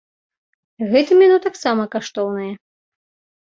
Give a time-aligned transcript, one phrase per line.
[0.93, 2.49] Гэтым яно таксама каштоўнае.